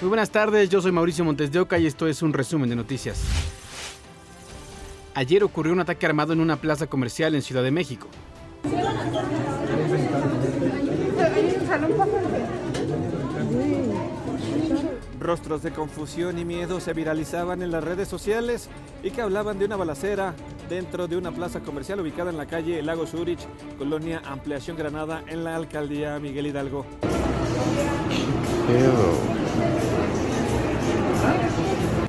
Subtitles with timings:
[0.00, 2.76] Muy buenas tardes, yo soy Mauricio Montes de Oca y esto es un resumen de
[2.76, 3.20] noticias.
[5.12, 8.06] Ayer ocurrió un ataque armado en una plaza comercial en Ciudad de México.
[15.18, 18.68] Rostros de confusión y miedo se viralizaban en las redes sociales
[19.02, 20.32] y que hablaban de una balacera
[20.68, 23.40] dentro de una plaza comercial ubicada en la calle Lago Zurich,
[23.76, 26.86] colonia Ampliación Granada, en la alcaldía Miguel Hidalgo.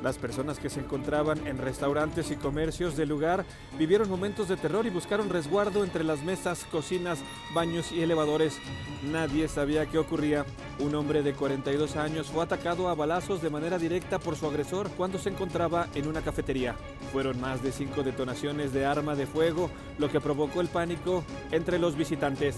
[0.10, 3.46] Las personas que se encontraban en restaurantes y comercios del lugar
[3.78, 7.20] vivieron momentos de terror y buscaron resguardo entre las mesas, cocinas,
[7.54, 8.58] baños y elevadores.
[9.04, 10.48] Nadie sabía qué ocurría.
[10.80, 14.90] Un hombre de 42 años fue atacado a balazos de manera directa por su agresor
[14.98, 16.76] cuando se encontraba en una cafetería.
[17.12, 21.78] Fueron más de cinco detonaciones de arma de fuego, lo que provocó el pánico entre
[21.78, 22.56] los visitantes.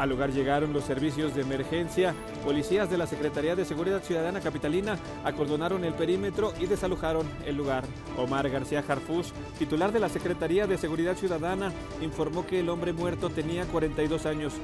[0.00, 4.98] Al lugar llegaron los servicios de emergencia, policías de la Secretaría de Seguridad Ciudadana Capitalina
[5.24, 7.84] acordonaron el perímetro y desalojaron el lugar.
[8.16, 13.28] Omar García Jarfus, titular de la Secretaría de Seguridad Ciudadana, informó que el hombre muerto
[13.28, 14.54] tenía 42 años.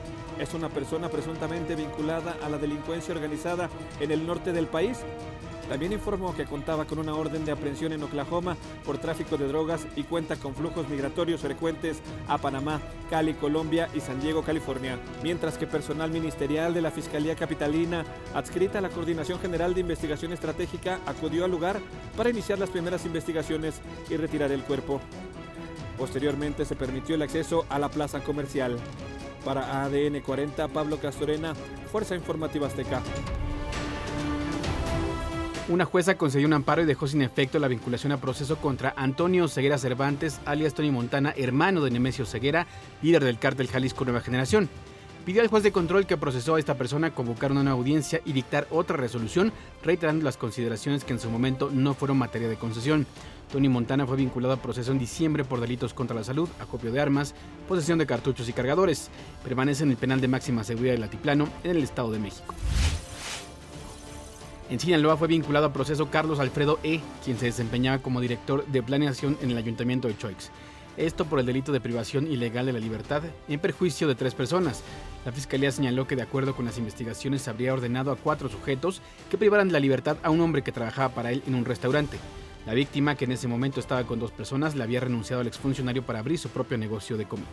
[0.40, 3.68] Es una persona presuntamente vinculada a la delincuencia organizada
[4.00, 5.04] en el norte del país
[5.68, 9.86] también informó que contaba con una orden de aprehensión en Oklahoma por tráfico de drogas
[9.96, 14.98] y cuenta con flujos migratorios frecuentes a Panamá, Cali, Colombia y San Diego, California.
[15.22, 20.32] Mientras que personal ministerial de la Fiscalía Capitalina, adscrita a la Coordinación General de Investigación
[20.32, 21.80] Estratégica, acudió al lugar
[22.16, 25.00] para iniciar las primeras investigaciones y retirar el cuerpo.
[25.98, 28.76] Posteriormente se permitió el acceso a la plaza comercial.
[29.44, 31.54] Para ADN 40, Pablo Castorena,
[31.90, 33.02] Fuerza Informativa Azteca.
[35.68, 39.48] Una jueza concedió un amparo y dejó sin efecto la vinculación a proceso contra Antonio
[39.48, 42.68] Ceguera Cervantes, alias Tony Montana, hermano de Nemesio Ceguera,
[43.02, 44.68] líder del cártel Jalisco Nueva Generación.
[45.24, 48.32] Pidió al juez de control que procesó a esta persona convocar una nueva audiencia y
[48.32, 53.04] dictar otra resolución, reiterando las consideraciones que en su momento no fueron materia de concesión.
[53.50, 57.00] Tony Montana fue vinculado a proceso en diciembre por delitos contra la salud, acopio de
[57.00, 57.34] armas,
[57.66, 59.10] posesión de cartuchos y cargadores.
[59.42, 62.54] Permanece en el penal de máxima seguridad del Altiplano, en el Estado de México.
[64.68, 68.82] En Sinaloa fue vinculado a proceso Carlos Alfredo E., quien se desempeñaba como director de
[68.82, 70.50] planeación en el ayuntamiento de Choix.
[70.96, 74.82] Esto por el delito de privación ilegal de la libertad en perjuicio de tres personas.
[75.24, 79.38] La fiscalía señaló que de acuerdo con las investigaciones habría ordenado a cuatro sujetos que
[79.38, 82.18] privaran de la libertad a un hombre que trabajaba para él en un restaurante.
[82.66, 86.02] La víctima, que en ese momento estaba con dos personas, le había renunciado al exfuncionario
[86.02, 87.46] para abrir su propio negocio de comida.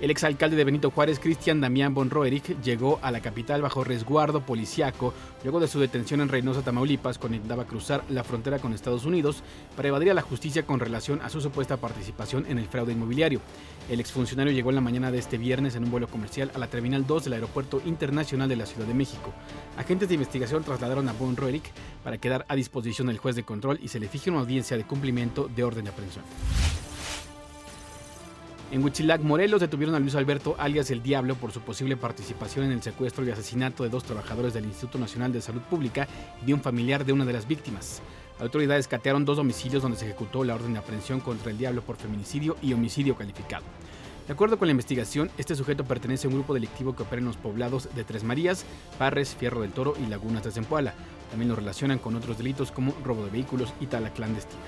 [0.00, 4.44] El exalcalde de Benito Juárez, Cristian Damián von Roerich, llegó a la capital bajo resguardo
[4.44, 9.04] policiaco luego de su detención en Reynosa, Tamaulipas, cuando intentaba cruzar la frontera con Estados
[9.04, 9.44] Unidos
[9.76, 13.40] para evadir a la justicia con relación a su supuesta participación en el fraude inmobiliario.
[13.88, 16.66] El exfuncionario llegó en la mañana de este viernes en un vuelo comercial a la
[16.66, 19.32] Terminal 2 del Aeropuerto Internacional de la Ciudad de México.
[19.76, 21.70] Agentes de investigación trasladaron a von Roerich
[22.02, 24.84] para quedar a disposición del juez de control y se le fije una audiencia de
[24.84, 26.24] cumplimiento de orden de aprehensión.
[28.70, 32.72] En Huitzilac, Morelos, detuvieron a Luis Alberto, alias El Diablo, por su posible participación en
[32.72, 36.08] el secuestro y asesinato de dos trabajadores del Instituto Nacional de Salud Pública
[36.42, 38.02] y de un familiar de una de las víctimas.
[38.40, 41.96] Autoridades catearon dos domicilios donde se ejecutó la orden de aprehensión contra el Diablo por
[41.96, 43.64] feminicidio y homicidio calificado.
[44.26, 47.26] De acuerdo con la investigación, este sujeto pertenece a un grupo delictivo que opera en
[47.26, 48.64] los poblados de Tres Marías,
[48.98, 50.94] Parres, Fierro del Toro y Lagunas de Zempoala.
[51.30, 54.62] También lo relacionan con otros delitos como robo de vehículos y tala clandestina.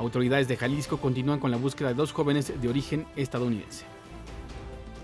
[0.00, 3.84] Autoridades de Jalisco continúan con la búsqueda de dos jóvenes de origen estadounidense.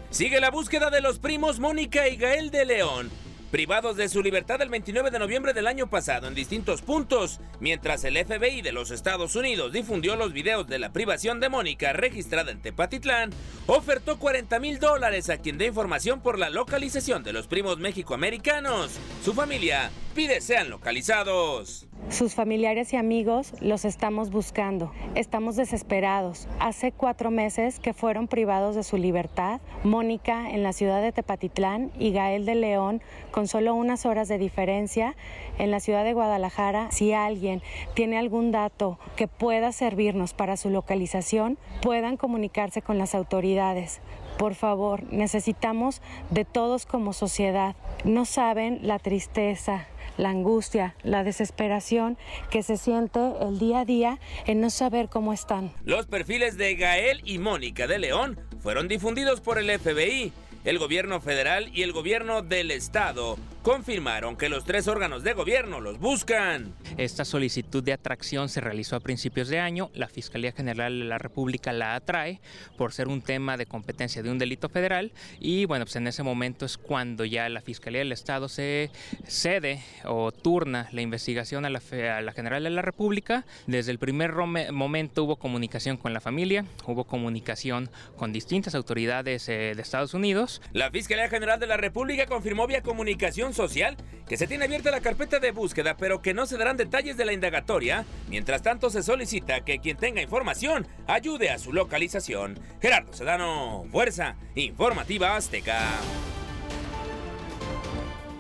[0.09, 3.11] Sigue la búsqueda de los primos Mónica y Gael de León,
[3.51, 8.05] privados de su libertad el 29 de noviembre del año pasado en distintos puntos, mientras
[8.05, 12.51] el FBI de los Estados Unidos difundió los videos de la privación de Mónica registrada
[12.51, 13.29] en Tepatitlán,
[13.67, 18.93] ofertó 40 mil dólares a quien dé información por la localización de los primos mexicoamericanos.
[19.23, 21.87] Su familia pide sean localizados.
[22.09, 24.93] Sus familiares y amigos los estamos buscando.
[25.17, 26.47] Estamos desesperados.
[26.61, 29.61] Hace cuatro meses que fueron privados de su libertad.
[29.83, 34.39] Mónica en la ciudad de Tepatitlán y Gael de León con solo unas horas de
[34.39, 35.17] diferencia
[35.59, 36.93] en la ciudad de Guadalajara.
[36.93, 37.61] Si alguien
[37.95, 44.01] tiene algún dato que pueda servirnos para su localización, puedan comunicarse con las autoridades.
[44.39, 47.75] Por favor, necesitamos de todos como sociedad.
[48.05, 49.87] No saben la tristeza,
[50.17, 52.19] la angustia, la desesperación
[52.51, 55.73] que se siente el día a día en no saber cómo están.
[55.85, 60.33] Los perfiles de Gael y Mónica de León fueron difundidos por el FBI,
[60.65, 63.37] el gobierno federal y el gobierno del estado
[63.67, 66.73] confirmaron que los tres órganos de gobierno los buscan.
[66.99, 69.91] Esta solicitud de atracción se realizó a principios de año.
[69.93, 72.41] La Fiscalía General de la República la atrae
[72.79, 75.11] por ser un tema de competencia de un delito federal
[75.41, 78.89] y bueno, pues en ese momento es cuando ya la Fiscalía del Estado se
[79.27, 81.81] cede o turna la investigación a la,
[82.17, 83.47] a la General de la República.
[83.67, 84.33] Desde el primer
[84.71, 90.63] momento hubo comunicación con la familia, hubo comunicación con distintas autoridades eh, de Estados Unidos.
[90.73, 93.97] La Fiscalía General de la República confirmó vía comunicación social
[94.29, 97.25] que se tiene abierta la carpeta de búsqueda, pero que no se darán detalles de
[97.25, 98.05] la indagatoria.
[98.29, 102.59] Mientras tanto, se solicita que quien tenga información ayude a su localización.
[102.81, 105.81] Gerardo Sedano, Fuerza Informativa Azteca.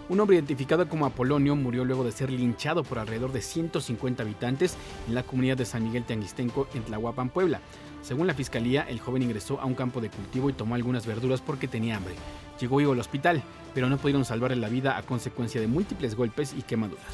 [0.08, 4.76] Un hombre identificado como Apolonio murió luego de ser linchado por alrededor de 150 habitantes
[5.08, 7.60] en la comunidad de San Miguel Teanguistenco en Tlahuapan, Puebla.
[8.02, 11.40] Según la fiscalía, el joven ingresó a un campo de cultivo y tomó algunas verduras
[11.40, 12.14] porque tenía hambre.
[12.60, 13.42] Llegó vivo al hospital,
[13.74, 17.04] pero no pudieron salvarle la vida a consecuencia de múltiples golpes y quemaduras.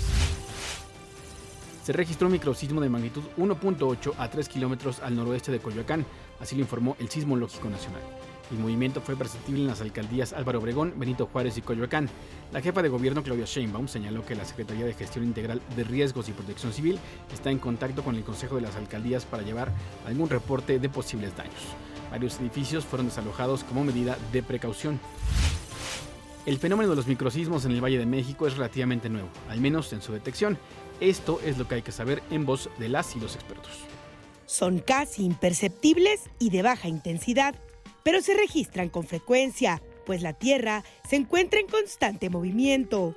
[1.85, 6.07] Se registró un microsismo de magnitud 1.8 a 3 kilómetros al noroeste de Coyoacán,
[6.39, 8.03] así lo informó el Sismológico Nacional.
[8.53, 12.09] El movimiento fue perceptible en las alcaldías Álvaro Obregón, Benito Juárez y Coyoacán.
[12.53, 16.29] La jefa de gobierno Claudia Sheinbaum señaló que la Secretaría de Gestión Integral de Riesgos
[16.29, 16.99] y Protección Civil
[17.33, 19.73] está en contacto con el Consejo de las Alcaldías para llevar
[20.07, 21.55] algún reporte de posibles daños.
[22.13, 25.01] Varios edificios fueron desalojados como medida de precaución.
[26.47, 29.93] El fenómeno de los microsismos en el Valle de México es relativamente nuevo, al menos
[29.93, 30.59] en su detección.
[31.01, 33.73] Esto es lo que hay que saber en voz de las y los expertos.
[34.47, 37.57] Son casi imperceptibles y de baja intensidad
[38.03, 43.15] pero se registran con frecuencia, pues la Tierra se encuentra en constante movimiento.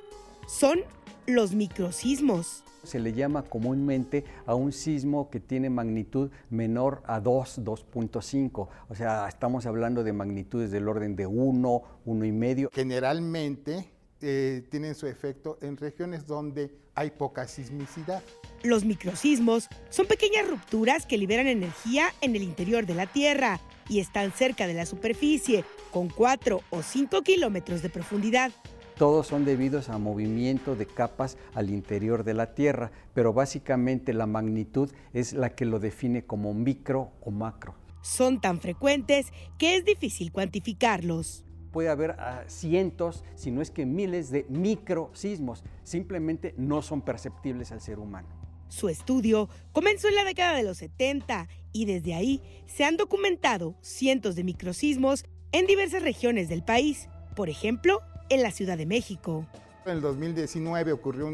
[0.47, 0.81] Son
[1.25, 2.63] los microsismos.
[2.85, 8.67] Se le llama comúnmente a un sismo que tiene magnitud menor a 2, 2.5.
[8.89, 12.69] O sea, estamos hablando de magnitudes del orden de 1, 1,5.
[12.73, 13.89] Generalmente
[14.21, 18.23] eh, tienen su efecto en regiones donde hay poca sismicidad.
[18.63, 23.59] Los microsismos son pequeñas rupturas que liberan energía en el interior de la Tierra
[23.89, 28.51] y están cerca de la superficie, con 4 o 5 kilómetros de profundidad.
[28.97, 34.25] Todos son debidos a movimiento de capas al interior de la Tierra, pero básicamente la
[34.25, 37.75] magnitud es la que lo define como micro o macro.
[38.01, 41.45] Son tan frecuentes que es difícil cuantificarlos
[41.75, 47.73] puede haber ah, cientos, si no es que miles de microsismos, simplemente no son perceptibles
[47.73, 48.29] al ser humano.
[48.69, 53.75] Su estudio comenzó en la década de los 70 y desde ahí se han documentado
[53.81, 57.99] cientos de microsismos en diversas regiones del país, por ejemplo,
[58.29, 59.45] en la Ciudad de México.
[59.85, 61.29] En el 2019 ocurrió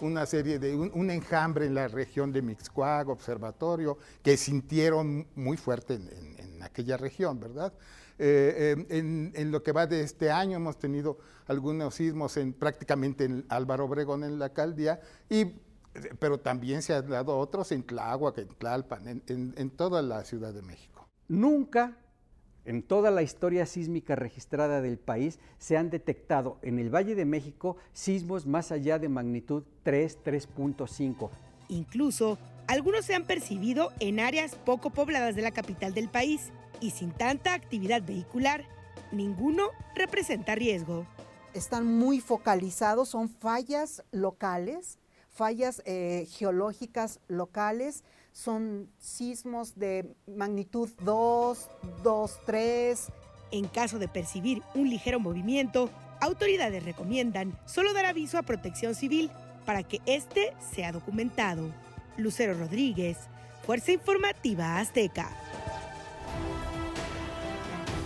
[0.00, 5.94] una serie de un, enjambre en la región de Mixcoac, observatorio, que sintieron muy fuerte
[5.94, 7.72] en, aquella región, ¿verdad?
[8.18, 13.24] Eh, eh, en, lo que va de este año hemos tenido algunos sismos en, prácticamente
[13.24, 15.52] en Álvaro Obregón, en la alcaldía, y
[16.18, 20.62] pero también se han dado otros en Tláhuac, en Tlalpan, en, toda la Ciudad de
[20.62, 21.08] México.
[21.28, 21.96] Nunca
[22.66, 27.24] en toda la historia sísmica registrada del país se han detectado en el Valle de
[27.24, 31.30] México sismos más allá de magnitud 3, 3.5.
[31.68, 36.90] Incluso algunos se han percibido en áreas poco pobladas de la capital del país y
[36.90, 38.64] sin tanta actividad vehicular,
[39.12, 41.06] ninguno representa riesgo.
[41.54, 44.98] Están muy focalizados, son fallas locales
[45.36, 48.02] fallas eh, geológicas locales,
[48.32, 51.70] son sismos de magnitud 2,
[52.02, 53.06] 2, 3.
[53.52, 55.90] En caso de percibir un ligero movimiento,
[56.20, 59.30] autoridades recomiendan solo dar aviso a protección civil
[59.64, 61.70] para que éste sea documentado.
[62.16, 63.18] Lucero Rodríguez,
[63.64, 65.30] Fuerza Informativa Azteca.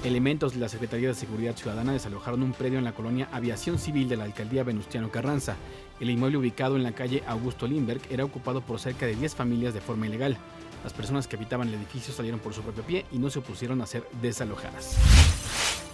[0.03, 4.09] Elementos de la Secretaría de Seguridad Ciudadana desalojaron un predio en la colonia Aviación Civil
[4.09, 5.57] de la alcaldía Venustiano Carranza.
[6.01, 9.75] El inmueble ubicado en la calle Augusto Lindbergh era ocupado por cerca de 10 familias
[9.75, 10.39] de forma ilegal.
[10.83, 13.83] Las personas que habitaban el edificio salieron por su propio pie y no se opusieron
[13.83, 14.97] a ser desalojadas.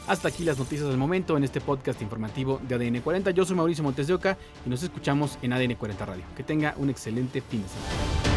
[0.07, 3.33] Hasta aquí las noticias del momento en este podcast informativo de ADN 40.
[3.33, 6.23] Yo soy Mauricio Montes de Oca y nos escuchamos en ADN 40 Radio.
[6.37, 8.37] Que tenga un excelente fin de semana.